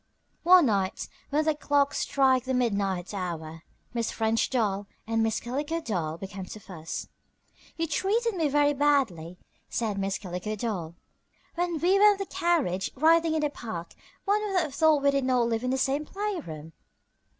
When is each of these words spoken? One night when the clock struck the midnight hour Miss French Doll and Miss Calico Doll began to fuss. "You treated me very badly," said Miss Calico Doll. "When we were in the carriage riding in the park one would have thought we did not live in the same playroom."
One 0.41 0.65
night 0.65 1.07
when 1.29 1.45
the 1.45 1.53
clock 1.53 1.93
struck 1.93 2.45
the 2.45 2.55
midnight 2.55 3.13
hour 3.13 3.61
Miss 3.93 4.09
French 4.09 4.49
Doll 4.49 4.87
and 5.05 5.21
Miss 5.21 5.39
Calico 5.39 5.79
Doll 5.79 6.17
began 6.17 6.45
to 6.45 6.59
fuss. 6.59 7.07
"You 7.77 7.85
treated 7.85 8.33
me 8.33 8.47
very 8.47 8.73
badly," 8.73 9.37
said 9.69 9.99
Miss 9.99 10.17
Calico 10.17 10.55
Doll. 10.55 10.95
"When 11.53 11.77
we 11.77 11.99
were 11.99 12.13
in 12.13 12.17
the 12.17 12.25
carriage 12.25 12.89
riding 12.95 13.35
in 13.35 13.41
the 13.41 13.51
park 13.51 13.93
one 14.25 14.41
would 14.41 14.59
have 14.61 14.73
thought 14.73 15.03
we 15.03 15.11
did 15.11 15.23
not 15.23 15.47
live 15.47 15.63
in 15.63 15.69
the 15.69 15.77
same 15.77 16.03
playroom." 16.05 16.73